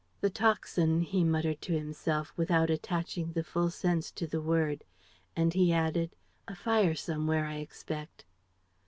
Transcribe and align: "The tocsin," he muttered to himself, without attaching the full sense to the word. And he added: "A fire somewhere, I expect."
"The 0.21 0.31
tocsin," 0.31 1.01
he 1.01 1.23
muttered 1.23 1.61
to 1.61 1.77
himself, 1.77 2.33
without 2.35 2.71
attaching 2.71 3.33
the 3.33 3.43
full 3.43 3.69
sense 3.69 4.09
to 4.13 4.25
the 4.25 4.41
word. 4.41 4.83
And 5.35 5.53
he 5.53 5.71
added: 5.71 6.15
"A 6.47 6.55
fire 6.55 6.95
somewhere, 6.95 7.45
I 7.45 7.57
expect." 7.57 8.25